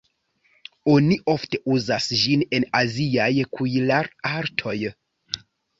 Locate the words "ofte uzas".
1.33-2.09